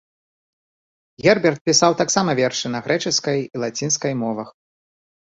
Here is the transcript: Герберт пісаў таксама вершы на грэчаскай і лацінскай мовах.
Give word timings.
Герберт 1.25 1.61
пісаў 1.69 1.91
таксама 2.01 2.31
вершы 2.39 2.71
на 2.77 2.81
грэчаскай 2.87 3.37
і 3.53 3.61
лацінскай 3.65 4.13
мовах. 4.23 4.49